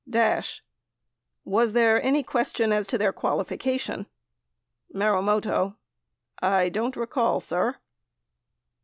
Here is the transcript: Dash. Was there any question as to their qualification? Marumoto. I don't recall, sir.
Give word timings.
Dash. 0.09 0.63
Was 1.45 1.73
there 1.73 2.01
any 2.01 2.23
question 2.23 2.71
as 2.73 2.87
to 2.87 2.97
their 2.97 3.13
qualification? 3.13 4.07
Marumoto. 4.91 5.75
I 6.41 6.69
don't 6.69 6.95
recall, 6.95 7.39
sir. 7.39 7.75